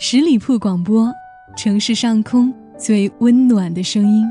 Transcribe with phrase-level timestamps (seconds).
[0.00, 1.12] 十里铺广播，
[1.56, 4.24] 城市上空最温暖的声音。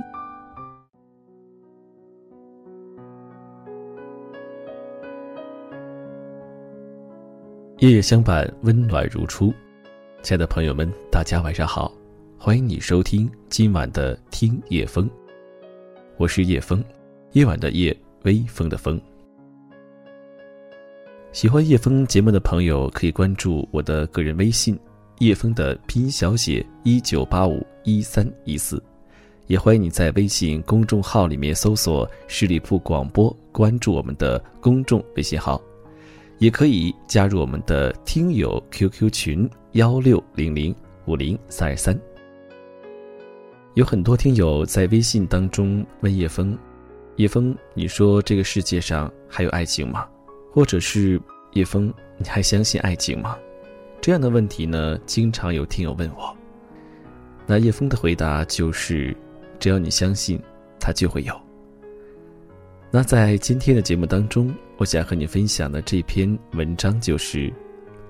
[7.79, 9.53] 夜夜相伴，温暖如初。
[10.23, 11.91] 亲爱的朋友们，大家晚上好，
[12.39, 15.05] 欢迎你收听今晚的《听夜风》，
[16.15, 16.81] 我是叶风，
[17.33, 18.99] 夜晚的夜，微风的风。
[21.33, 24.79] 喜欢叶风节目的朋友，可以关注我的个人微信。
[25.19, 28.81] 叶枫的拼音小写一九八五一三一四，
[29.47, 35.59] 也欢迎你在微信公众号里面搜索“十里铺广播”，关注我们的公众微信号，
[36.37, 40.75] 也可以加入我们的听友 QQ 群幺六零零
[41.07, 41.99] 五零三二三。
[43.73, 46.55] 有很多听友在微信当中问叶枫
[47.17, 50.07] ：“叶枫，你说这个世界上还有爱情吗？
[50.53, 51.19] 或者是
[51.53, 53.35] 叶枫，你还相信爱情吗？”
[54.07, 56.33] 这样的问题呢，经常有听友问我。
[57.45, 59.13] 那叶枫的回答就是：
[59.59, 60.41] 只要你相信，
[60.79, 61.37] 它就会有。
[62.89, 67.53] 那在今天的节目当中，我想和你分享的这篇文章就是：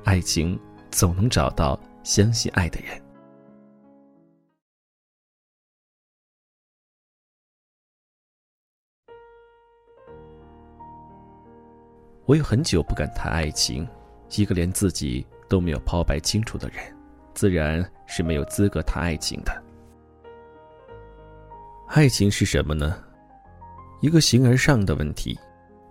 [0.04, 0.56] 爱情
[0.92, 3.02] 总能找到相信爱的人。
[12.28, 13.84] 我有很久不敢谈爱情，
[14.36, 15.26] 一个连自己。
[15.50, 16.84] 都没有抛白清楚的人，
[17.34, 19.64] 自然是没有资格谈爱情的。
[21.88, 23.02] 爱情是什么呢？
[24.02, 25.40] 一个形而上的问题。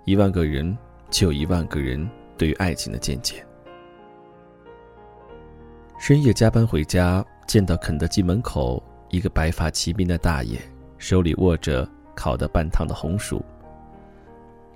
[0.04, 0.76] 一万个人，
[1.08, 3.42] 就有一万个人对于爱情的见解。
[5.98, 10.60] 深夜加班回家，见到肯德基门口一个白发齐鬓的大爷，
[10.98, 13.42] 手里握着烤得半烫的红薯，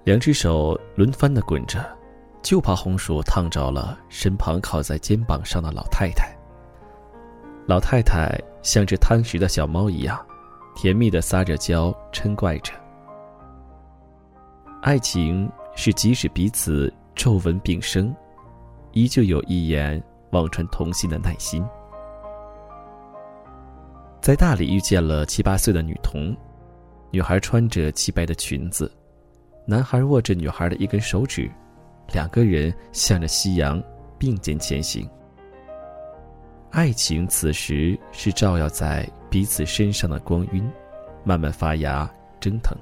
[0.05, 1.99] 两只手轮番的滚着。
[2.42, 6.34] 就怕红薯烫着了身旁靠在肩膀上的老太太。
[7.66, 10.19] 老太太像只贪食的小猫一样，
[10.74, 12.72] 甜蜜的撒着娇，嗔怪着。
[14.82, 18.14] 爱情是即使彼此皱纹并生，
[18.93, 21.64] 依旧有一眼望穿童心的耐心。
[24.20, 26.37] 在大理遇见了七八岁的女童，
[27.10, 28.91] 女孩穿着漆白的裙子，
[29.66, 31.50] 男孩握着女孩的一根手指。
[32.12, 33.82] 两个人向着夕阳
[34.19, 35.09] 并肩前行。
[36.71, 40.70] 爱情此时是照耀在彼此身上的光晕，
[41.25, 42.76] 慢慢发芽蒸腾。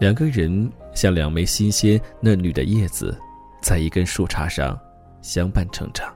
[0.00, 3.16] 两个人像两枚新鲜嫩绿的叶子，
[3.62, 4.78] 在一根树杈上
[5.22, 6.12] 相伴成长。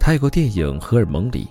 [0.00, 1.46] 泰国电影《荷尔蒙》里，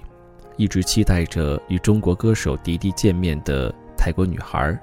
[0.58, 4.78] 一直期待着与中国歌手迪迪见面的泰国女孩。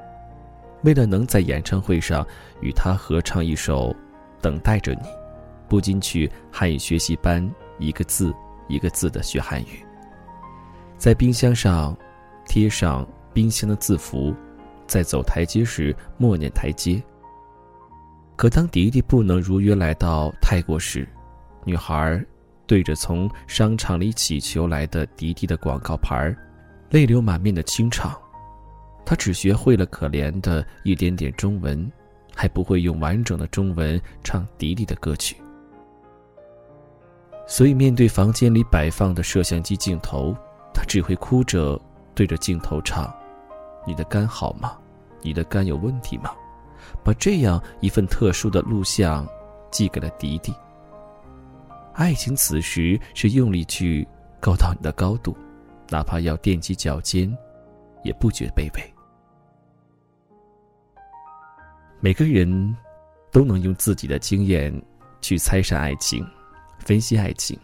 [0.83, 2.27] 为了能在演唱会上
[2.61, 3.91] 与他合唱一首
[4.41, 5.01] 《等待着你》，
[5.69, 7.49] 不禁去汉语学习班
[7.79, 8.35] 一个字
[8.69, 9.85] 一个字的学汉语。
[10.99, 11.97] 在冰箱上
[12.47, 14.35] 贴上冰箱的字符，
[14.87, 17.03] 在走台阶时默念台阶。
[18.37, 21.09] 可当迪迪不能如约来到泰国时，
[21.65, 22.25] 女孩
[22.67, 26.35] 对着从商场里乞求来的迪迪的广告牌，
[26.91, 28.17] 泪流满面的清唱。
[29.05, 31.91] 他只学会了可怜的一点点中文，
[32.35, 35.37] 还不会用完整的中文唱迪迪的歌曲。
[37.47, 40.35] 所以，面对房间里摆放的摄像机镜头，
[40.73, 41.79] 他只会哭着
[42.15, 43.13] 对着镜头唱
[43.87, 44.79] ：“你的肝好吗？
[45.21, 46.31] 你的肝有问题吗？”
[47.05, 49.27] 把这样一份特殊的录像
[49.71, 50.55] 寄给了迪迪。
[51.95, 54.07] 爱情此时是用力去
[54.41, 55.37] 够到你的高度，
[55.91, 57.37] 哪怕要踮起脚尖，
[58.03, 58.95] 也不觉卑微。
[62.01, 62.77] 每个人
[63.31, 64.73] 都能用自己的经验
[65.21, 66.27] 去猜闪爱情，
[66.79, 67.59] 分析爱情。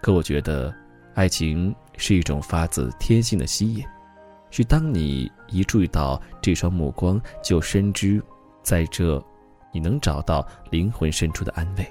[0.00, 0.74] 可我觉得，
[1.14, 3.84] 爱情是一种发自天性的吸引，
[4.50, 8.22] 是当你一注意到这双目光，就深知，
[8.62, 9.24] 在这，
[9.72, 11.86] 你能找到灵魂深处的安慰。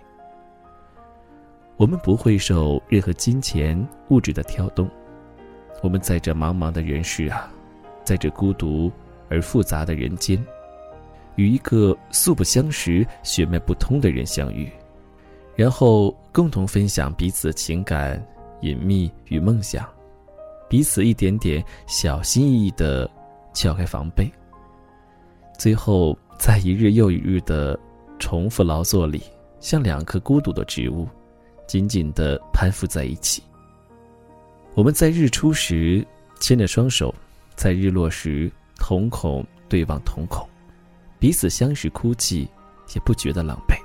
[1.78, 4.90] 我们不会受任何金钱物质的挑动，
[5.82, 7.52] 我们在这茫茫的人世啊，
[8.04, 8.92] 在这孤独
[9.30, 10.44] 而复杂的人间。
[11.36, 14.68] 与一个素不相识、血脉不通的人相遇，
[15.56, 18.20] 然后共同分享彼此的情感、
[18.62, 19.88] 隐秘与梦想，
[20.68, 23.08] 彼此一点点小心翼翼的
[23.54, 24.28] 撬开防备，
[25.60, 27.80] 最后在一日又一日的
[28.18, 29.22] 重复劳作里，
[29.60, 31.08] 像两棵孤独的植物，
[31.68, 33.44] 紧紧的攀附在一起。
[34.78, 36.06] 我们在日出时
[36.40, 37.12] 牵着双手，
[37.56, 40.48] 在日落时瞳孔对望瞳孔。
[41.18, 42.48] 彼此相视哭泣，
[42.94, 43.76] 也不觉得狼狈。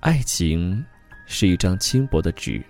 [0.00, 0.84] 爱情
[1.26, 2.60] 是一张轻薄的纸，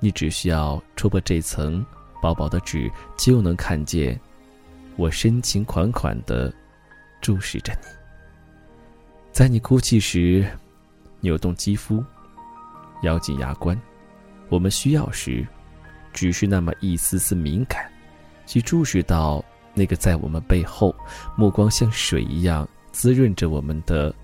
[0.00, 1.82] 你只需要戳破这层
[2.20, 4.20] 薄薄的纸，就能看见
[4.96, 6.52] 我深情款款的
[7.22, 7.88] 注视着你。
[9.32, 10.46] 在你哭泣时，
[11.20, 12.04] 扭动肌肤，
[13.00, 13.74] 咬紧牙关。
[14.48, 15.46] 我们需要时，
[16.12, 17.90] 只是那么一丝丝敏感，
[18.46, 20.94] 去注视到那个在我们背后，
[21.36, 24.14] 目光像水一样滋润着我们的，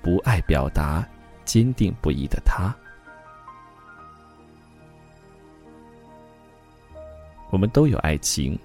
[0.00, 1.06] 不爱表达、
[1.44, 2.74] 坚定不移的他。
[7.50, 8.58] 我们都有爱情，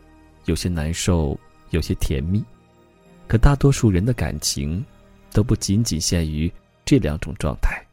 [0.45, 1.38] 有些难受，
[1.71, 2.44] 有些甜蜜，
[3.27, 4.83] 可大多数人的感情，
[5.33, 6.51] 都不仅仅限于
[6.86, 7.86] 这两种状态，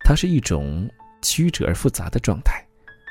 [0.00, 0.88] 它是一种。
[1.26, 2.64] 曲折而复杂的状态，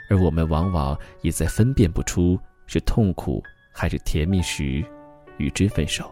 [0.09, 4.81] 而我们往往也在分辨不出是痛苦还是甜蜜时，
[5.37, 6.09] 与之分手。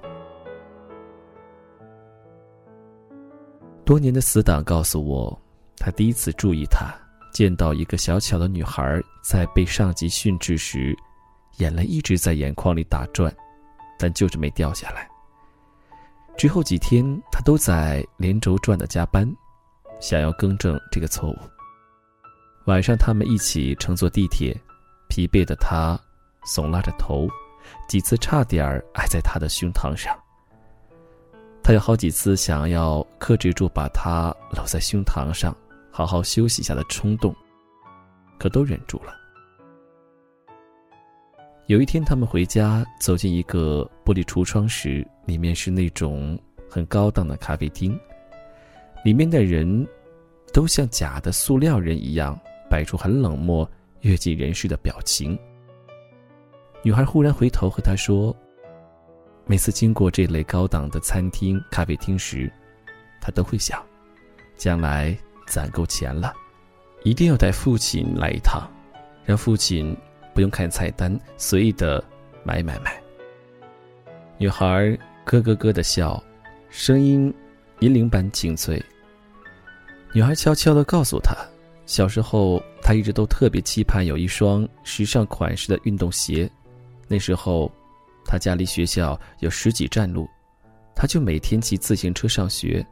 [3.86, 5.42] 多年的死党告诉我，
[5.78, 6.94] 他第一次注意他，
[7.32, 10.94] 见到一个小巧的女孩在被上级训斥时，
[11.60, 13.34] 眼泪一直在眼眶里打转，
[13.98, 15.10] 但就是没掉下来。
[16.36, 19.26] 之后几天，他都在连轴转的加班，
[20.02, 21.38] 想要更正这个错误。
[22.66, 24.56] 晚上，他们一起乘坐地铁，
[25.10, 26.00] 疲惫的他
[26.46, 27.28] 耸拉着头，
[27.90, 30.18] 几次差点儿挨在他的胸膛上。
[31.62, 35.54] 他有好几次想要克制住把他搂在胸膛上，
[35.92, 37.36] 好好休息一下的冲动，
[38.40, 39.14] 可都忍住了。
[41.68, 46.40] 有一天，他们回家，走进一个玻璃橱窗时，里面是那种
[46.70, 47.98] 很高档的咖啡厅，
[49.04, 49.86] 里面的人
[50.54, 52.40] 都像假的塑料人一样。
[52.74, 53.70] 摆出很冷漠、
[54.02, 55.38] 阅尽人世的表情。
[56.82, 58.36] 女孩忽然回头和他说
[59.46, 62.52] ：“每次经过这类高档的餐厅、咖啡厅时，
[63.22, 63.80] 她都会想，
[64.58, 65.16] 将来
[65.46, 66.34] 攒够钱了，
[67.04, 68.68] 一定要带父亲来一趟，
[69.24, 69.96] 让父亲
[70.34, 72.04] 不用看菜单，随意的
[72.44, 73.00] 买买买。”
[74.40, 76.20] 女孩咯咯咯的笑，
[76.72, 77.32] 声音
[77.82, 78.84] 银铃般清脆。
[80.12, 81.36] 女孩悄悄的告诉他。
[81.86, 86.50] 小时候，他一直都特别期盼有一双时尚款式的运动鞋。
[87.08, 87.72] 那时候，
[88.26, 90.28] 他家离学校有十几站路，
[90.96, 92.86] 他就每天骑自行车上学。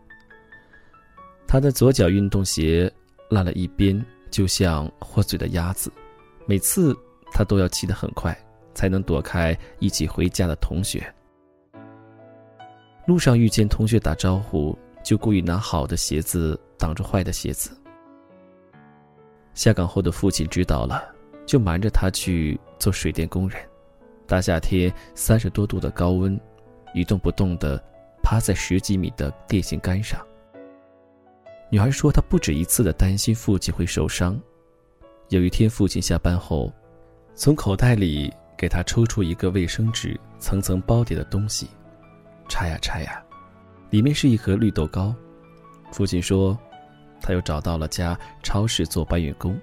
[1.47, 2.91] 他的左脚运动鞋
[3.29, 5.91] 烂了一边，就像豁嘴的鸭子。
[6.45, 6.95] 每次
[7.31, 8.37] 他都要骑得很快，
[8.73, 11.01] 才能躲开一起回家的同学。
[13.07, 17.71] 路上遇见同学打招呼，就故意拿好的鞋子挡住坏的鞋子。
[19.53, 21.13] 下岗后的父亲知道了，
[21.45, 23.61] 就瞒着他去做水电工人。
[24.25, 26.39] 大夏天三十多度的高温，
[26.93, 27.81] 一动不动地
[28.23, 30.25] 趴在十几米的电线杆上。
[31.69, 34.39] 女孩说，她不止一次地担心父亲会受伤。
[35.29, 36.71] 有一天，父亲下班后，
[37.35, 41.67] 从口袋里给她抽出一个卫生纸层层包叠的东西，
[42.47, 43.21] 拆呀拆呀，
[43.89, 45.13] 里面是一盒绿豆糕。
[45.91, 46.57] 父亲说。
[47.21, 49.57] 他又找到了家超市做搬运工，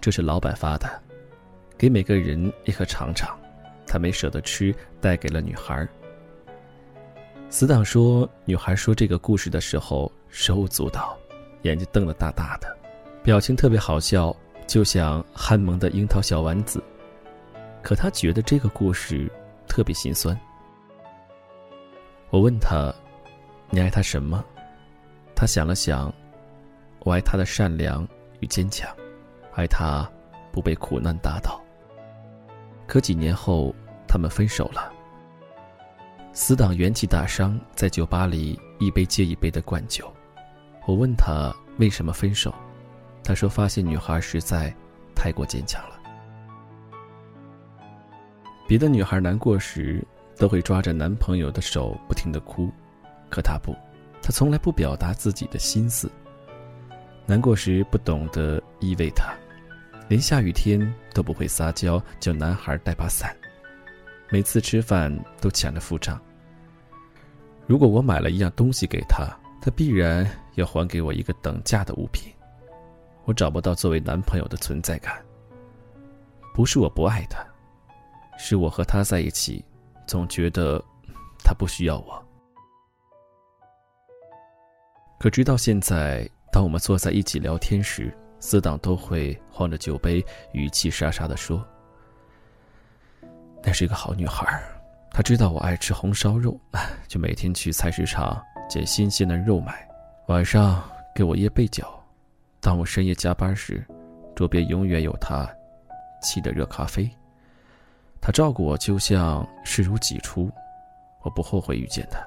[0.00, 0.88] 这是老板发的，
[1.76, 3.36] 给每个人一盒尝尝。
[3.86, 5.88] 他没舍得吃，带给了女孩。
[7.48, 11.16] 死党说，女孩说这个故事的时候手舞足蹈，
[11.62, 12.76] 眼睛瞪得大大的，
[13.22, 16.82] 表情特别好笑，就像憨萌的樱桃小丸子。
[17.82, 19.30] 可他觉得这个故事
[19.66, 20.38] 特别心酸。
[22.28, 22.94] 我问他
[23.70, 24.44] ：“你爱他什么？”
[25.34, 26.12] 他想了想。
[27.08, 28.06] 我爱他的善良
[28.40, 28.86] 与坚强，
[29.54, 30.06] 爱他
[30.52, 31.58] 不被苦难打倒。
[32.86, 33.74] 可几年后，
[34.06, 34.92] 他们分手了。
[36.34, 40.12] 死党元气大伤，在酒吧里一杯接一杯的灌酒。
[40.86, 42.54] 我问他为什么分手，
[43.24, 44.70] 他说发现女孩实在
[45.14, 45.98] 太过坚强了。
[48.66, 52.70] 别的女孩难过时都会抓着男朋友的手不停的哭，
[53.30, 53.74] 可他不，
[54.20, 56.12] 他从来不表达自己的心思。
[57.28, 59.34] 难过时不懂得依偎他，
[60.08, 60.80] 连下雨天
[61.12, 63.36] 都不会撒娇叫男孩带把伞，
[64.30, 66.18] 每次吃饭都抢着付账。
[67.66, 69.28] 如果我买了一样东西给他，
[69.60, 72.32] 他必然要还给我一个等价的物品。
[73.26, 75.22] 我找不到作为男朋友的存在感。
[76.54, 77.46] 不是我不爱他，
[78.38, 79.62] 是我和他在一起，
[80.06, 80.82] 总觉得
[81.44, 82.26] 他不需要我。
[85.20, 86.26] 可直到现在。
[86.50, 91.64] 当我们坐在一起聊天时，死党都会晃着酒杯，语气沙沙地说
[93.62, 94.46] ：“那是一个好女孩，
[95.10, 96.58] 她知道我爱吃红烧肉，
[97.06, 99.86] 就每天去菜市场捡新鲜的肉买，
[100.28, 100.82] 晚上
[101.14, 102.02] 给我掖被角。
[102.60, 103.84] 当我深夜加班时，
[104.34, 105.48] 桌边永远有她
[106.22, 107.08] 沏的热咖啡。
[108.20, 110.50] 他照顾我，就像视如己出。
[111.22, 112.18] 我不后悔遇见他。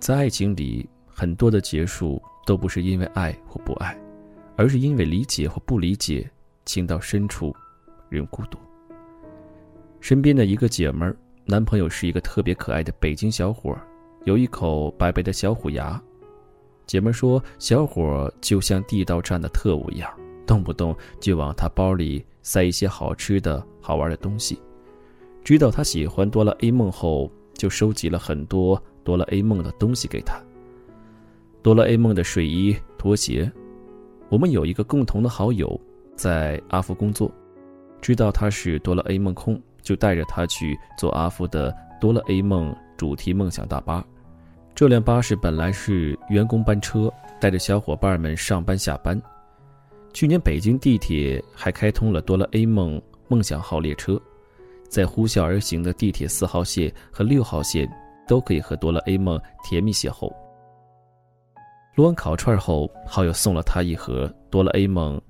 [0.00, 3.98] 在爱情里，很多的结束都不是因为爱或不爱，
[4.56, 6.28] 而是因为理解或不理解。
[6.64, 7.56] 情到深处，
[8.10, 8.58] 人孤独。
[10.00, 13.74] 身边的一个姐们儿，男朋友是一个特别可爱的北京小伙，
[14.24, 15.98] 有一口白白的小虎牙。
[16.86, 20.10] 姐们说，小伙就像地道战的特务一样，
[20.46, 24.60] 动不动就往他包里塞一些好吃的好玩的东西。
[25.42, 30.40] 知道他喜欢哆啦 A 梦后，就收集了很多哆啦 A 梦的东西给他。
[31.62, 33.52] 哆啦 A 梦的睡衣、拖鞋。
[34.30, 35.78] 我们有一个共同的好友，
[36.16, 37.30] 在阿福工作，
[38.00, 39.60] 知道他是哆啦 A 梦控。
[39.80, 44.04] 就带着他去坐阿福的哆啦 A 梦主题梦想大巴。
[44.74, 47.10] 这辆巴士本来是员工班车，
[47.40, 49.18] 带着小伙伴们上班下班。
[50.12, 54.20] 去年北京地铁还开通了哆啦 A 梦梦想号列车，
[54.88, 57.88] 在呼啸而行的地铁四号线和六号线
[58.26, 60.32] 都可以和哆啦 A 梦甜蜜邂逅。
[61.94, 65.20] 撸完烤串后，好友送了他一盒哆啦 A 梦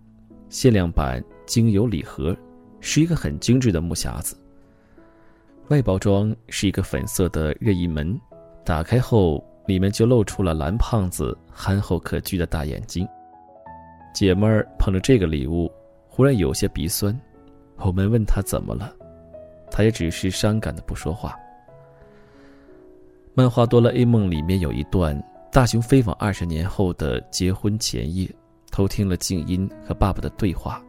[0.49, 2.37] 限量版精油礼盒，
[2.81, 4.37] 是一个很精致的木匣子。
[5.69, 8.19] 外包装是一个粉色的任意门，
[8.65, 13.07] 打开后里面就露出了蓝胖子憨厚可掬的大眼睛。
[14.15, 15.71] 姐们儿捧着这个礼物，
[16.09, 17.19] 忽然有些鼻酸。
[17.77, 18.93] 我们问他怎么了，
[19.71, 21.37] 他也只是伤感的不说话。
[23.35, 25.21] 漫画《哆啦 A 梦》里面有一段
[25.53, 28.29] 大雄飞往二十年后的结婚前夜，
[28.71, 30.83] 偷听了静音和爸爸的对话。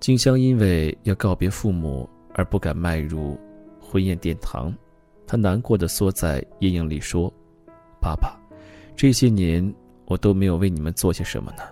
[0.00, 3.38] 静香因为要告别父母而不敢迈入。
[3.80, 4.74] 婚宴殿堂，
[5.26, 7.30] 他难过的缩在阴影里说
[8.00, 8.40] ：“爸爸，
[8.96, 9.62] 这些年
[10.06, 11.62] 我都没有为你们做些什么呢。”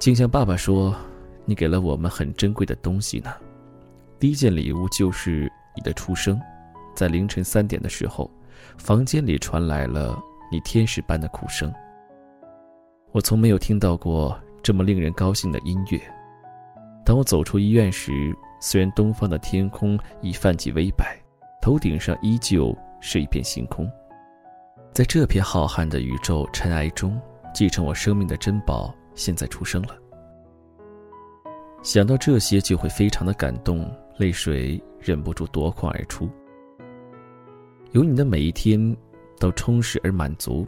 [0.00, 0.96] 静香爸爸说
[1.44, 3.34] ：“你给了我们很珍贵的东西呢。
[4.20, 6.40] 第一件礼物就是你的出生。
[6.94, 8.30] 在凌晨三点的时候，
[8.78, 10.16] 房间里传来了
[10.52, 11.72] 你天使般的哭声。
[13.10, 16.00] 我从没有听到过这么令人高兴的音乐。
[17.04, 18.12] 当我走出医院时。”
[18.62, 21.18] 虽然东方的天空已泛起微白，
[21.62, 23.90] 头顶上依旧是一片星空。
[24.92, 27.18] 在这片浩瀚的宇宙尘埃中，
[27.54, 29.96] 继承我生命的珍宝现在出生了。
[31.82, 36.28] 想到这些，就会非常的感动，泪水忍不住夺眶而出。
[37.92, 38.94] 有你的每一天
[39.38, 40.66] 都充实而满足，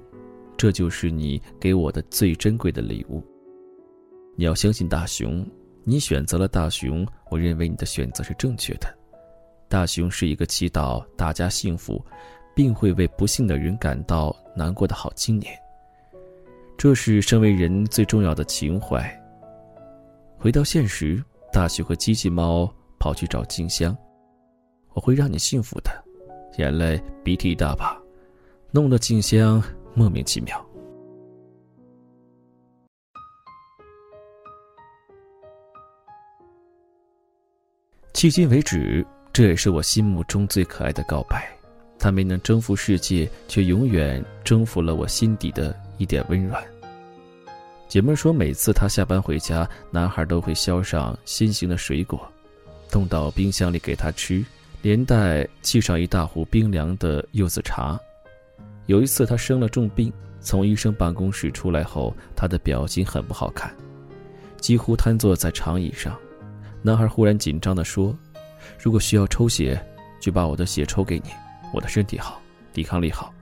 [0.56, 3.22] 这就是你给我的最珍贵的礼物。
[4.36, 5.46] 你要相信大雄。
[5.84, 8.86] 你选择了大雄，我认为你的选择是正确的。
[9.68, 12.00] 大雄是一个祈祷大家幸福，
[12.54, 15.52] 并会为不幸的人感到难过的好青年。
[16.78, 19.02] 这是身为人最重要的情怀。
[20.38, 21.20] 回到现实，
[21.52, 23.96] 大雄和机器猫跑去找静香，
[24.92, 25.90] 我会让你幸福的。
[26.56, 28.00] 眼泪鼻涕一大把，
[28.70, 29.60] 弄得静香
[29.92, 30.64] 莫名其妙。
[38.12, 41.52] 迄今为止，这也是我心目中最可爱的告白。
[41.98, 46.62] 他没能征服世界，却永远征服了我心底的一点温软。
[47.88, 52.31] 姐妹说，每次她下班回家，男孩都会削上心形的水果，
[52.92, 54.44] 冻到冰箱里给她吃，
[54.82, 57.98] 连带沏上一大壶冰凉的柚子茶。
[58.84, 63.74] 有一次，她生了重病，从医生办公室出来后，她的表情很不好看，
[64.58, 66.16] 几乎瘫坐在长椅上。
[66.82, 68.14] 男孩忽然紧张地说
[68.78, 69.82] ：“如果需要抽血，
[70.20, 71.30] 就把我的血抽给你。
[71.72, 72.42] 我的身体好，
[72.74, 73.32] 抵抗力好，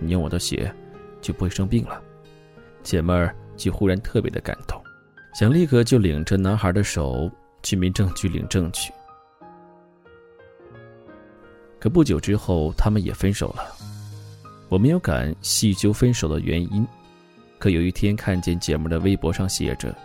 [0.00, 0.74] 你用我的血，
[1.20, 2.02] 就不会生病了。”
[2.82, 4.82] 姐妹儿就忽然特别的感动，
[5.34, 7.30] 想立刻就领着男孩的手
[7.62, 8.92] 去民政局领证去。
[11.78, 13.74] 可不久之后，他们也分手了。
[14.68, 16.86] 我没有敢细究分手的原因，
[17.58, 19.96] 可有一天看见姐们的微博上写着：“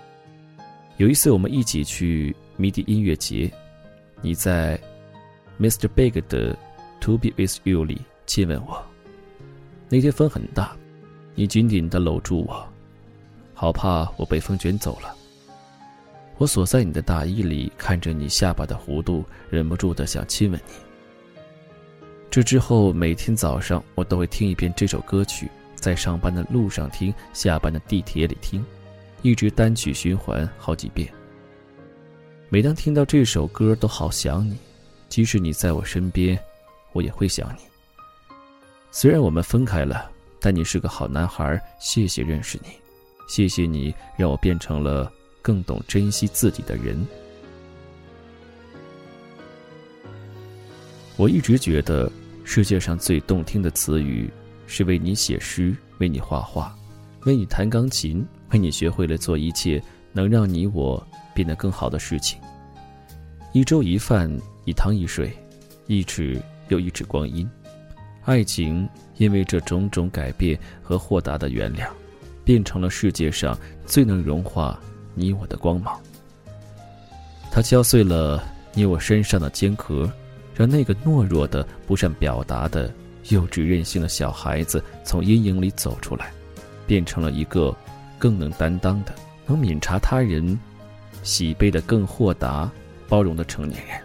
[0.98, 3.52] 有一次我们一起去。”迷笛音乐节，
[4.22, 4.80] 你在
[5.60, 5.88] Mr.
[5.88, 6.56] Big 的
[7.02, 8.80] To Be With You 里亲吻我。
[9.90, 10.78] 那天风很大，
[11.34, 12.64] 你紧紧地搂住我，
[13.56, 15.16] 好怕我被风卷走了。
[16.44, 20.74] 我锁在你的大衣里，看着你下巴的弧度，忍不住的想亲吻你。
[22.30, 28.62] 这之后，每天早上我都会听一遍这首歌曲，在上班的路上听，下班的地铁里听，
[29.22, 31.08] 一直单曲循环好几遍。
[32.50, 34.58] 每当听到这首歌，都好想你。
[35.08, 36.38] 即使你在我身边，
[36.92, 37.62] 我也会想你。
[38.92, 42.72] 虽然我们分开了，但你是个好男孩，谢谢认识你，
[43.30, 45.10] 谢谢你让我变成了
[45.44, 46.98] 更懂珍惜自己的人。
[51.16, 52.12] 我一直觉得，
[52.44, 54.28] 世界上最动听的词语，
[54.66, 56.76] 是为你写诗，为你画画，
[57.26, 59.80] 为你弹钢琴，为你学会了做一切
[60.12, 62.42] 能让你我变得更好的事情。
[63.52, 64.36] 一粥一饭，
[64.66, 65.32] 一汤一水，
[65.86, 67.48] 一尺又一尺光阴，
[68.24, 71.88] 爱情因为这种种改变和豁达的原谅，
[72.44, 74.82] 变成了世界上最能融化
[75.14, 76.00] 你我的光芒。
[77.52, 78.44] 它敲碎了
[78.74, 80.12] 你我身上的坚壳。
[80.56, 82.94] 让那个懦弱的、不善表达的、
[83.30, 86.32] 幼稚任性的小孩子从阴影里走出来，
[86.86, 87.76] 变成了一个
[88.20, 89.16] 更能担当的、
[89.48, 90.56] 能敏察他人
[91.24, 92.70] 喜悲的、更豁达、
[93.10, 94.00] 包容的成年人。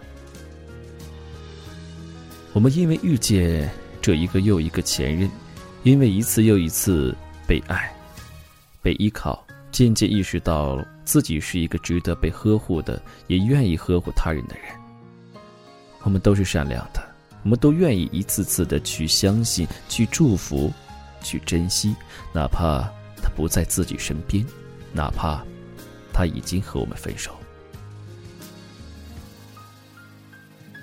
[2.51, 3.69] 我们因为遇见
[4.01, 5.29] 这一个又一个前任，
[5.83, 7.93] 因为一次又一次被爱、
[8.81, 14.65] 被依靠，渐渐意识到自己是一个值得被呵护的，也愿意呵护他人的人。
[16.01, 17.01] 我们都是善良的，
[17.43, 20.71] 我们都愿意一次次的去相信、去祝福、
[21.21, 21.95] 去珍惜，
[22.33, 22.81] 哪怕
[23.21, 24.45] 他不在自己身边，
[24.93, 25.43] 哪怕
[26.13, 27.35] 他已经和我们分手。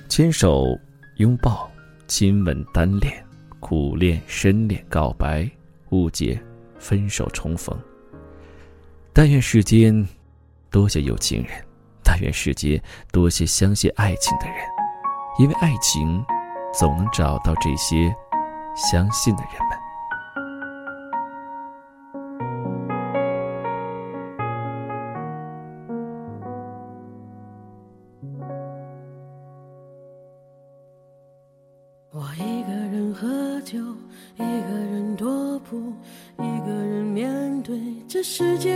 [0.09, 0.79] 牵手、
[1.17, 1.71] 拥抱、
[2.07, 3.13] 亲吻、单恋、
[3.61, 5.51] 苦恋、深恋、告白、
[5.91, 6.41] 误解、
[6.79, 7.77] 分手、重逢。
[9.19, 10.07] 但愿世间
[10.71, 11.53] 多些有情人，
[12.05, 12.79] 但愿世间
[13.11, 14.57] 多些相信爱情的人。
[15.39, 16.23] 因为爱情，
[16.79, 18.15] 总能找到这些
[18.77, 19.79] 相信的人们。
[32.11, 33.79] 我一个人喝酒，
[34.35, 35.91] 一个人踱步，
[36.39, 38.76] 一个人面对这世界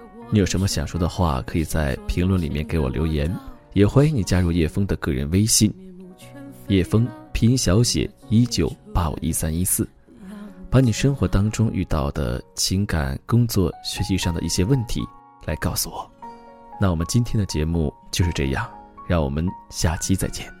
[0.31, 3.31] 你有什么想说的话，可以在评论里面给我留言，
[3.73, 5.73] 也欢迎你加入叶枫的个人微信，
[6.67, 7.07] 叶枫。
[7.33, 9.87] 拼音小写一九八五一三一四，
[10.69, 15.01] 把你生活当中遇到的情感、工作、学习上的一些问题
[15.45, 16.07] 来告诉我。
[16.79, 18.69] 那我们今天的节目就是这样，
[19.07, 20.60] 让我们下期再见。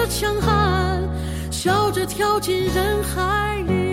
[0.00, 1.02] 着强悍，
[1.50, 3.89] 笑着跳进人海里。